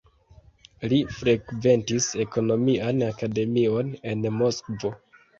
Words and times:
Li 0.93 0.97
frekventis 1.17 2.07
ekonomian 2.23 3.03
akademion 3.09 3.93
en 4.13 4.25
Moskvo. 4.39 4.93